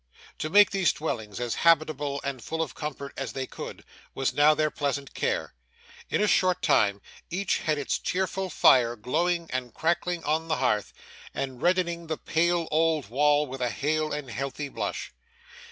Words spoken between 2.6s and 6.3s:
of comfort as they could, was now their pleasant care. In a